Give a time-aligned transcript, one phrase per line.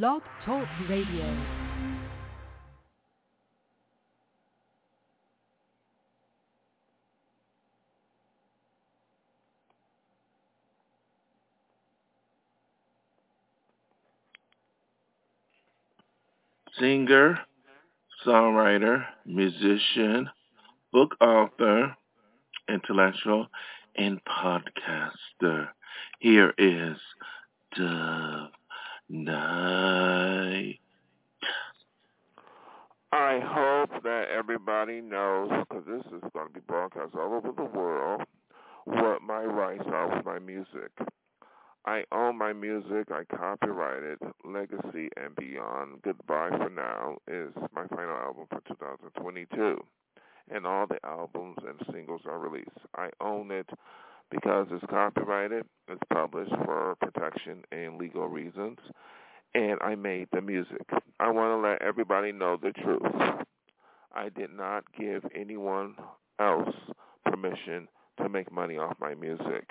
[0.00, 1.36] Blog Talk Radio.
[16.80, 17.38] singer,
[18.26, 20.30] songwriter, musician,
[20.90, 21.94] book author,
[22.66, 23.46] intellectual,
[23.94, 25.68] and podcaster.
[26.18, 26.96] Here is
[27.76, 28.41] Dove
[29.12, 30.78] Night.
[33.12, 37.62] I hope that everybody knows, because this is going to be broadcast all over the
[37.62, 38.22] world,
[38.86, 40.90] what my rights are with my music.
[41.84, 43.10] I own my music.
[43.10, 44.18] I copyright it.
[44.46, 46.00] Legacy and Beyond.
[46.02, 49.84] Goodbye for Now is my final album for 2022.
[50.50, 52.70] And all the albums and singles are released.
[52.96, 53.68] I own it
[54.32, 55.64] because it's copyrighted.
[55.88, 58.78] It's published for protection and legal reasons.
[59.54, 60.86] And I made the music.
[61.20, 63.02] I want to let everybody know the truth.
[64.14, 65.94] I did not give anyone
[66.40, 66.74] else
[67.26, 67.86] permission
[68.20, 69.68] to make money off my music.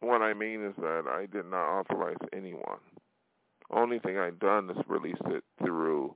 [0.00, 2.78] What I mean is that I did not authorize anyone.
[3.72, 6.14] Only thing I've done is released it through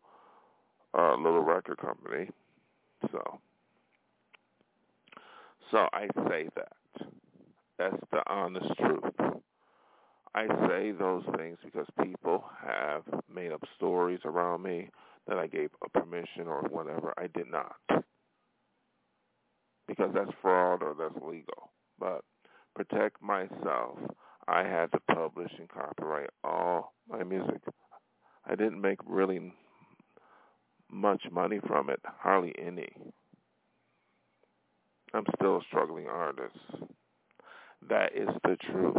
[0.94, 2.28] a little record company.
[3.12, 3.40] So,
[5.74, 7.08] so I say that.
[7.78, 9.40] That's the honest truth.
[10.32, 14.88] I say those things because people have made up stories around me
[15.26, 17.12] that I gave a permission or whatever.
[17.18, 17.74] I did not.
[19.88, 21.72] Because that's fraud or that's legal.
[21.98, 22.20] But
[22.76, 23.98] protect myself,
[24.46, 27.62] I had to publish and copyright all my music.
[28.46, 29.52] I didn't make really
[30.88, 32.92] much money from it, hardly any.
[35.14, 36.58] I'm still a struggling artist.
[37.88, 38.96] That is the truth,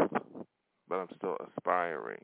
[0.87, 2.21] but I'm still aspiring.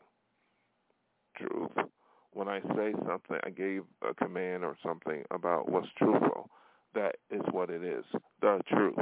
[1.38, 1.90] Truth.
[2.32, 6.50] When I say something, I gave a command or something about what's truthful.
[6.94, 8.06] That is what it is,
[8.42, 8.96] the truth.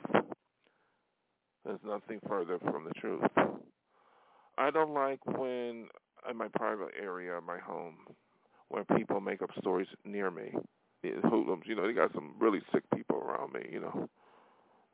[1.64, 3.22] There's nothing further from the truth.
[4.58, 5.88] I don't like when
[6.30, 7.98] in my private area, my home,
[8.70, 10.52] when people make up stories near me.
[11.04, 14.10] Hoodlums, you know, they got some really sick people around me, you know.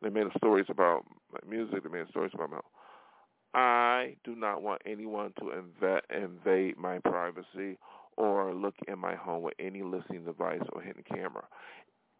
[0.01, 1.03] They made stories about
[1.47, 1.83] music.
[1.83, 2.59] They made stories about my.
[3.53, 7.77] I do not want anyone to inv- invade my privacy
[8.17, 11.43] or look in my home with any listening device or hidden camera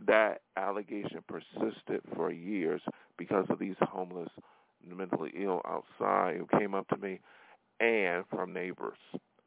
[0.05, 2.81] that allegation persisted for years
[3.17, 4.29] because of these homeless,
[4.85, 7.19] mentally ill outside who came up to me
[7.79, 8.97] and from neighbors.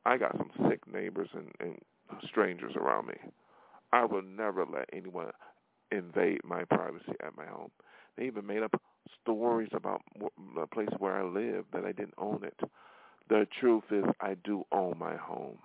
[0.07, 1.79] I got some sick neighbors and, and
[2.29, 3.17] strangers around me.
[3.93, 5.31] I will never let anyone
[5.91, 7.71] invade my privacy at my home.
[8.19, 8.73] They even made up
[9.23, 12.59] stories about the place where I live that I didn't own it.
[13.29, 15.59] The truth is, I do own my home,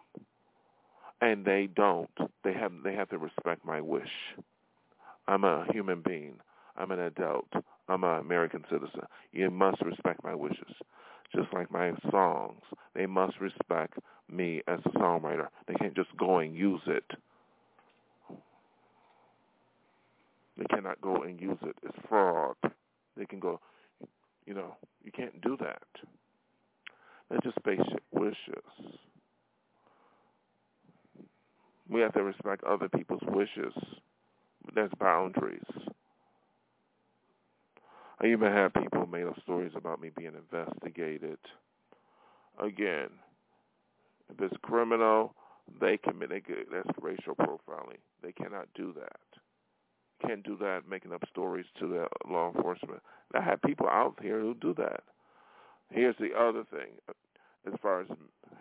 [1.21, 2.09] and they don't.
[2.43, 4.03] They have they have to respect my wish.
[5.27, 6.35] I'm a human being.
[6.77, 7.47] I'm an adult.
[7.87, 9.01] I'm an American citizen.
[9.31, 10.75] You must respect my wishes.
[11.35, 12.61] Just like my songs,
[12.93, 13.97] they must respect
[14.29, 15.47] me as a songwriter.
[15.67, 17.05] They can't just go and use it.
[20.57, 21.75] They cannot go and use it.
[21.83, 22.55] It's fraud.
[23.17, 23.59] They can go,
[24.45, 25.83] you know, you can't do that.
[27.29, 28.97] They're just basic wishes.
[31.89, 33.73] We have to respect other people's wishes
[34.75, 35.61] there's boundaries.
[38.21, 41.37] I even had people made up stories about me being investigated.
[42.59, 43.09] Again,
[44.29, 45.35] if it's criminal,
[45.81, 46.41] they commit they
[46.71, 47.99] that's racial profiling.
[48.21, 49.32] They cannot do that.
[50.25, 53.01] Can't do that making up stories to the law enforcement.
[53.33, 55.01] I have people out here who do that.
[55.89, 56.91] Here's the other thing.
[57.67, 58.07] As far as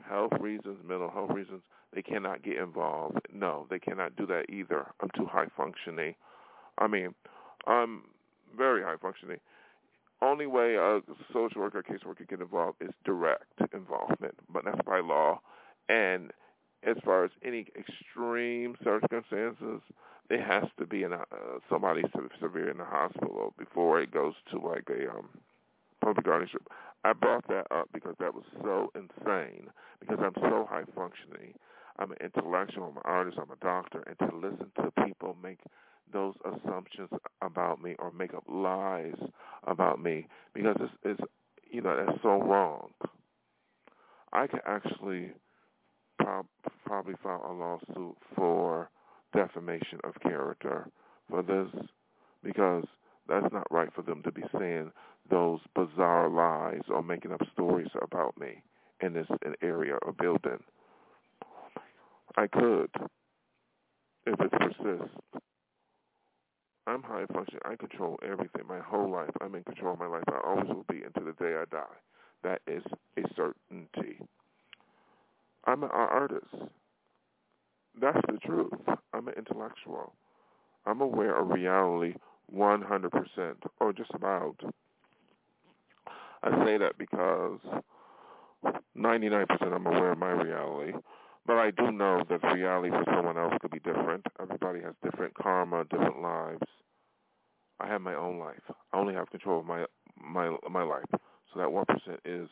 [0.09, 1.63] health reasons, mental health reasons,
[1.95, 3.19] they cannot get involved.
[3.33, 4.87] No, they cannot do that either.
[5.01, 6.15] I'm too high functioning.
[6.79, 7.15] I mean,
[7.67, 8.03] I'm
[8.57, 9.39] very high functioning.
[10.21, 11.01] Only way a
[11.33, 15.41] social worker, or caseworker can get involved is direct involvement, but that's by law.
[15.89, 16.33] And
[16.85, 19.81] as far as any extreme circumstances,
[20.31, 22.03] it has to be in a, uh, somebody
[22.41, 25.29] severe in the hospital before it goes to like a um,
[26.01, 26.67] public guardianship.
[27.05, 29.69] I brought that up because that was so insane.
[30.01, 31.55] Because I'm so high functioning
[31.99, 35.59] I'm an intellectual, I'm an artist, I'm a doctor, and to listen to people make
[36.13, 37.11] those assumptions
[37.41, 39.15] about me or make up lies
[39.65, 41.21] about me because it's, it's
[41.71, 42.91] you know that's so wrong.
[44.33, 45.33] I could actually
[46.19, 46.47] prob-
[46.85, 48.91] probably file a lawsuit for
[49.33, 50.89] defamation of character
[51.29, 51.69] for this
[52.43, 52.85] because
[53.29, 54.91] that's not right for them to be saying
[55.31, 58.63] those bizarre lies or making up stories about me
[59.01, 59.27] in this
[59.63, 60.59] area or building.
[62.37, 62.91] I could,
[64.27, 65.15] if it persists.
[66.87, 67.61] I'm high functioning.
[67.65, 68.63] I control everything.
[68.69, 70.25] My whole life, I'm in control of my life.
[70.29, 71.85] I always will be until the day I die.
[72.43, 72.83] That is
[73.17, 74.19] a certainty.
[75.65, 76.55] I'm an artist.
[78.01, 78.73] That's the truth.
[79.13, 80.15] I'm an intellectual.
[80.87, 82.15] I'm aware of reality
[82.55, 84.57] 100%, or just about.
[86.43, 87.61] I say that because
[88.97, 90.93] 99% I'm aware of my reality,
[91.47, 94.27] but I do know that reality for someone else could be different.
[94.41, 96.63] Everybody has different karma, different lives.
[97.81, 98.63] I have my own life.
[98.93, 99.85] I only have control of my
[100.17, 101.05] my my life.
[101.13, 102.49] So that one percent is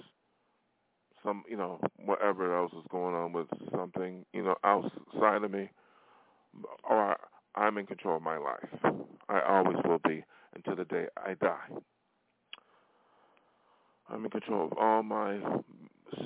[1.25, 5.71] some you know whatever else is going on with something you know outside of me,
[6.89, 7.17] or
[7.55, 8.95] I'm in control of my life.
[9.29, 10.25] I always will be
[10.55, 11.69] until the day I die.
[14.09, 15.39] I'm in control of all my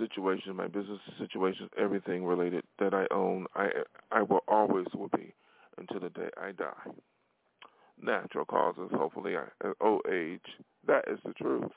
[0.01, 3.47] situations, my business situations, everything related that I own.
[3.55, 3.69] I
[4.11, 5.35] I will always will be
[5.79, 6.93] until the day I die.
[8.01, 10.41] Natural causes, hopefully, I, at old age.
[10.87, 11.71] That is the truth.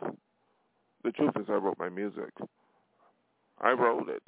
[1.03, 2.31] The truth is, I wrote my music.
[3.61, 4.23] I wrote it.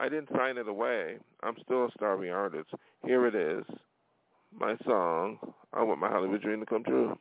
[0.00, 1.16] I didn't sign it away.
[1.42, 2.70] I'm still a starving artist.
[3.04, 3.64] Here it is,
[4.52, 5.38] my song.
[5.72, 7.18] I want my Hollywood dream to come true.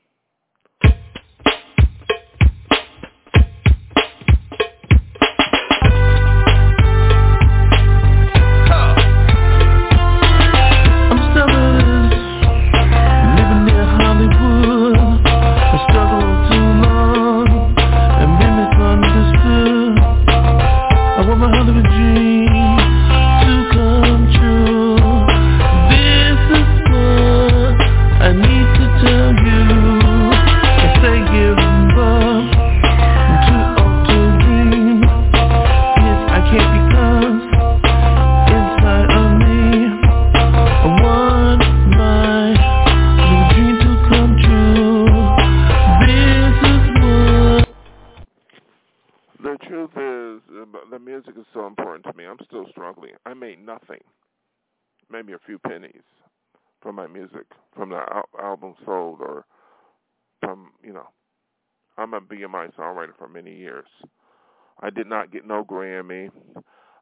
[64.90, 66.30] Did not get no Grammy.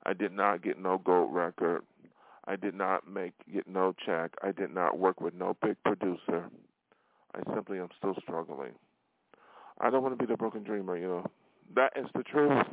[0.05, 1.83] I did not get no gold record.
[2.47, 4.31] I did not make get no check.
[4.43, 6.45] I did not work with no big producer.
[7.33, 8.73] I simply am still struggling.
[9.79, 11.25] I don't want to be the broken dreamer, you know.
[11.75, 12.65] That is the truth.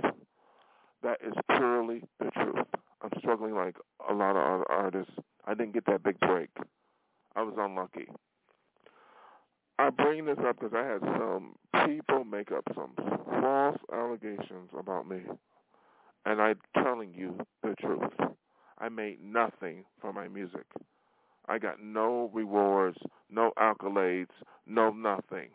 [1.02, 2.66] That is purely the truth.
[3.02, 3.76] I'm struggling like
[4.08, 5.12] a lot of other artists.
[5.46, 6.50] I didn't get that big break.
[7.34, 8.06] I was unlucky.
[9.82, 12.92] I bring this up because I had some people make up some
[13.40, 15.22] false allegations about me.
[16.24, 18.12] And I'm telling you the truth.
[18.78, 20.66] I made nothing from my music.
[21.48, 22.96] I got no rewards,
[23.28, 24.30] no accolades,
[24.68, 25.48] no nothing.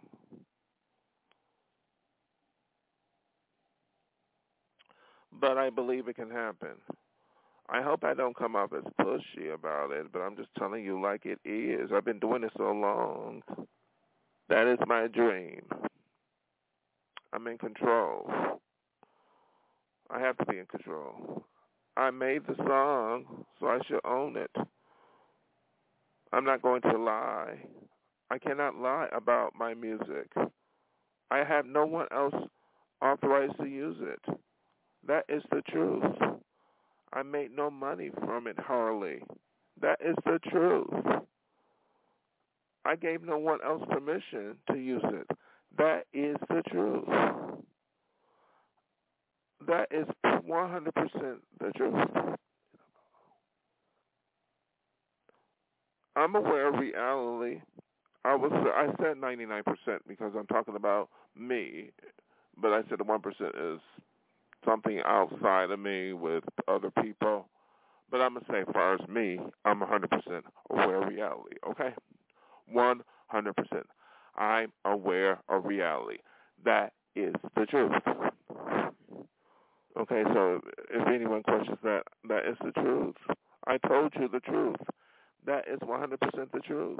[5.31, 6.75] But I believe it can happen.
[7.69, 11.01] I hope I don't come off as pushy about it, but I'm just telling you
[11.01, 11.91] like it is.
[11.95, 13.41] I've been doing it so long.
[14.49, 15.61] That is my dream.
[17.33, 18.29] I'm in control.
[20.09, 21.43] I have to be in control.
[21.97, 24.51] I made the song, so I should own it.
[26.31, 27.57] I'm not going to lie.
[28.29, 30.31] I cannot lie about my music.
[31.31, 32.35] I have no one else
[33.01, 34.39] authorized to use it.
[35.07, 36.03] That is the truth.
[37.13, 39.23] I made no money from it, Harley.
[39.81, 40.93] That is the truth.
[42.87, 45.27] I gave no one else permission to use it.
[45.77, 47.03] That is the truth.
[49.67, 51.93] That is 100% the truth.
[56.15, 57.61] I'm aware of reality.
[58.23, 59.63] I was I said 99%
[60.07, 61.91] because I'm talking about me,
[62.59, 63.79] but I said the 1% is
[64.65, 67.47] something outside of me with other people.
[68.09, 71.57] But I'm gonna say, as far as me, I'm 100% aware of reality.
[71.69, 71.93] Okay.
[72.73, 73.03] 100%.
[74.37, 76.19] I'm aware of reality.
[76.63, 77.91] That is the truth.
[79.99, 83.15] Okay, so if anyone questions that, that is the truth.
[83.65, 84.75] I told you the truth.
[85.45, 86.17] That is 100%
[86.51, 86.99] the truth.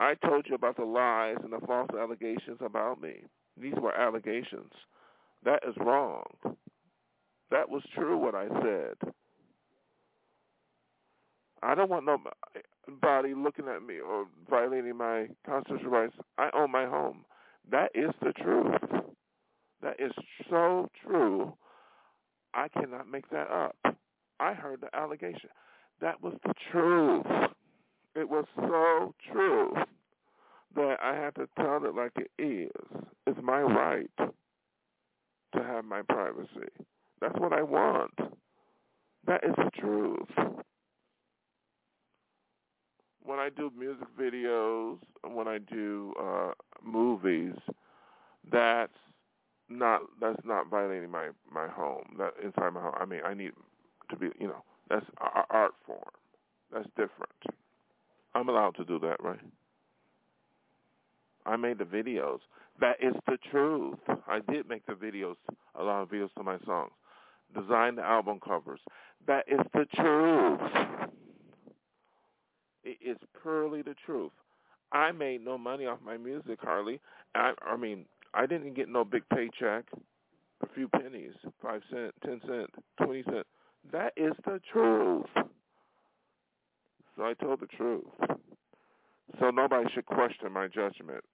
[0.00, 3.22] I told you about the lies and the false allegations about me.
[3.60, 4.72] These were allegations.
[5.44, 6.24] That is wrong.
[7.50, 9.12] That was true what I said.
[11.66, 16.14] I don't want nobody looking at me or violating my constitutional rights.
[16.38, 17.24] I own my home.
[17.68, 18.80] That is the truth.
[19.82, 20.12] That is
[20.48, 21.52] so true.
[22.54, 23.76] I cannot make that up.
[24.38, 25.50] I heard the allegation.
[26.00, 27.26] That was the truth.
[28.14, 29.74] It was so true
[30.76, 32.70] that I had to tell it like it is.
[33.26, 36.70] It's my right to have my privacy.
[37.20, 38.14] That's what I want.
[39.26, 40.28] That is the truth.
[43.26, 46.52] When I do music videos, when I do uh
[46.82, 47.54] movies,
[48.50, 48.92] that's
[49.68, 52.16] not that's not violating my my home.
[52.18, 52.94] That inside my home.
[52.96, 53.50] I mean, I need
[54.10, 55.04] to be, you know, that's
[55.50, 56.00] art form.
[56.72, 57.58] That's different.
[58.34, 59.40] I'm allowed to do that, right?
[61.44, 62.40] I made the videos.
[62.80, 63.98] That is the truth.
[64.28, 65.36] I did make the videos,
[65.74, 66.92] a lot of videos to my songs.
[67.58, 68.80] Design the album covers.
[69.26, 70.60] That is the truth.
[72.86, 74.30] It is purely the truth.
[74.92, 77.00] I made no money off my music, Harley.
[77.34, 79.86] I, I mean, I didn't get no big paycheck.
[80.62, 82.70] A few pennies, five cent, ten cent,
[83.02, 83.44] twenty cent.
[83.90, 85.26] That is the truth.
[87.16, 88.04] So I told the truth.
[89.40, 91.24] So nobody should question my judgment.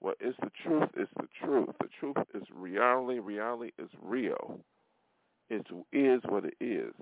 [0.00, 1.68] What is the truth is the truth.
[1.78, 3.18] The truth is reality.
[3.20, 4.60] Reality is real.
[5.50, 6.94] It is what it is.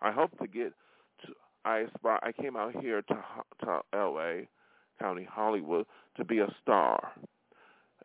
[0.00, 0.72] I hope to get.
[1.64, 2.18] I aspire.
[2.22, 3.18] I came out here to
[3.64, 4.48] to L.A.
[5.00, 5.86] County, Hollywood,
[6.16, 7.12] to be a star,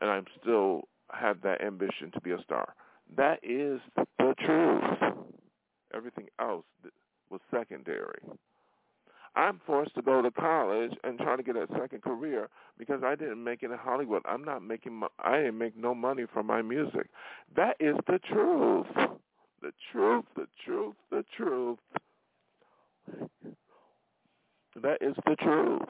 [0.02, 2.76] and I'm still have that ambition to be a star.
[3.16, 5.28] That is the truth.
[5.94, 6.66] Everything else
[7.30, 8.22] was secondary.
[9.36, 13.16] I'm forced to go to college and try to get a second career because I
[13.16, 14.22] didn't make it in Hollywood.
[14.26, 15.02] I'm not making.
[15.20, 17.08] I didn't make no money from my music.
[17.56, 18.86] That is the truth.
[19.62, 20.26] The truth.
[20.36, 20.96] The truth.
[21.10, 21.80] The truth.
[24.82, 25.84] That is the truth.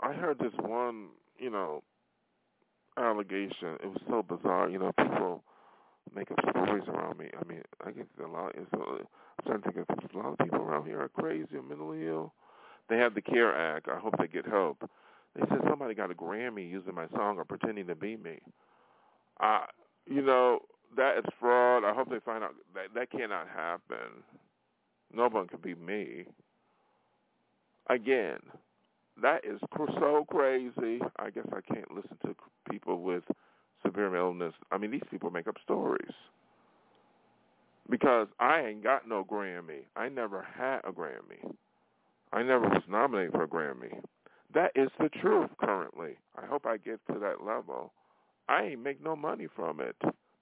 [0.00, 1.08] I heard this one,
[1.38, 1.82] you know,
[2.98, 3.76] allegation.
[3.82, 4.68] It was so bizarre.
[4.68, 5.42] You know, people
[6.14, 7.26] make up stories around me.
[7.38, 8.54] I mean, I get a lot.
[8.56, 9.06] It's a, I'm
[9.46, 12.32] trying to think of a lot of people around here are crazy or mentally ill.
[12.88, 13.88] They have the CARE Act.
[13.88, 14.88] I hope they get help.
[15.34, 18.38] They said somebody got a Grammy using my song or pretending to be me.
[19.40, 19.66] Uh,
[20.06, 20.60] you know,
[20.96, 21.84] that is fraud.
[21.84, 24.22] I hope they find out that that cannot happen.
[25.12, 26.26] No one can be me.
[27.88, 28.38] Again,
[29.22, 31.00] that is so crazy.
[31.18, 32.34] I guess I can't listen to
[32.70, 33.22] people with
[33.84, 34.54] severe illness.
[34.72, 36.12] I mean, these people make up stories.
[37.88, 39.84] Because I ain't got no Grammy.
[39.94, 41.54] I never had a Grammy.
[42.32, 44.00] I never was nominated for a Grammy.
[44.52, 46.16] That is the truth currently.
[46.36, 47.92] I hope I get to that level.
[48.48, 49.96] I ain't make no money from it,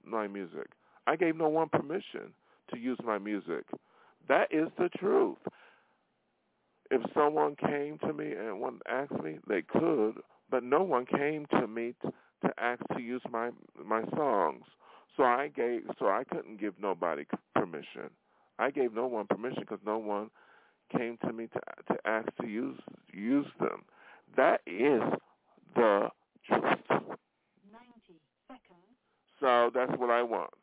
[0.07, 0.69] my music.
[1.07, 2.33] I gave no one permission
[2.73, 3.65] to use my music.
[4.29, 5.39] That is the truth.
[6.91, 10.15] If someone came to me and wanted to ask me, they could,
[10.51, 12.13] but no one came to me to,
[12.47, 13.51] to ask to use my
[13.85, 14.65] my songs.
[15.17, 18.11] So I gave, so I couldn't give nobody permission.
[18.59, 20.31] I gave no one permission because no one
[20.97, 21.61] came to me to
[21.95, 22.79] to ask to use
[23.13, 23.85] use them.
[24.37, 25.03] That is
[25.75, 26.09] the
[26.49, 26.84] truth.
[29.45, 30.55] So that's what I want.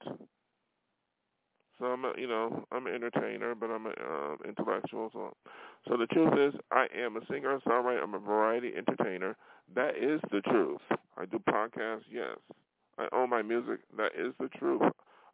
[1.77, 5.11] So I'm, a, you know, I'm an entertainer, but I'm an uh, intellectual.
[5.13, 5.35] So,
[5.87, 8.01] so the truth is, I am a singer, songwriter.
[8.01, 9.37] I'm a variety entertainer.
[9.75, 10.81] That is the truth.
[11.15, 12.05] I do podcasts.
[12.11, 12.37] Yes,
[12.97, 13.81] I own my music.
[13.95, 14.81] That is the truth.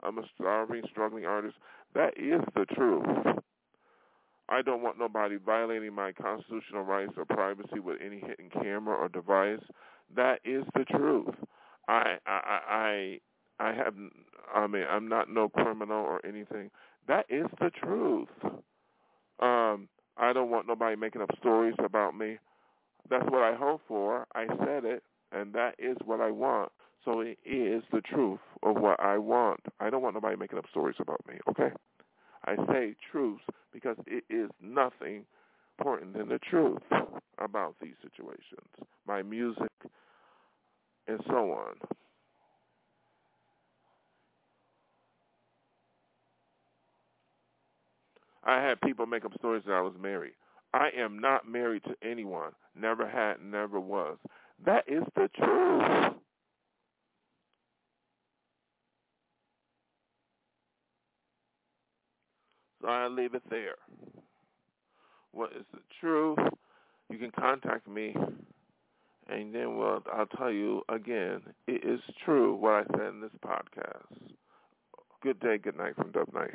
[0.04, 1.56] I'm a starving, struggling artist.
[1.96, 3.06] That is the truth.
[4.50, 9.08] I don't want nobody violating my constitutional rights or privacy with any hidden camera or
[9.08, 9.64] device.
[10.14, 11.34] That is the truth.
[11.88, 13.20] I I I
[13.60, 13.94] I have
[14.54, 16.70] I mean I'm not no criminal or anything.
[17.08, 18.30] That is the truth.
[19.40, 22.38] Um I don't want nobody making up stories about me.
[23.10, 24.26] That's what I hope for.
[24.36, 26.72] I said it and that is what I want.
[27.06, 29.62] So it is the truth of what I want.
[29.80, 31.70] I don't want nobody making up stories about me, okay?
[32.46, 35.26] I say truths because it is nothing
[35.78, 36.82] important than the truth
[37.38, 38.70] about these situations,
[39.08, 39.72] my music,
[41.08, 41.76] and so on.
[48.48, 50.32] I had people make up stories that I was married.
[50.74, 52.52] I am not married to anyone.
[52.80, 54.18] Never had, never was.
[54.66, 56.14] That is the truth.
[62.82, 63.76] So I leave it there.
[65.32, 66.40] What is the truth?
[67.10, 68.16] You can contact me,
[69.28, 71.42] and then well, I'll tell you again.
[71.68, 74.36] It is true what I said in this podcast.
[75.22, 76.54] Good day, good night from Dove Night.